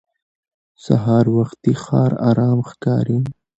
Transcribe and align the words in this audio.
سهار 0.85 1.25
وختي 1.37 1.73
ښار 1.83 2.11
ارام 2.29 2.59
ښکاري 2.69 3.19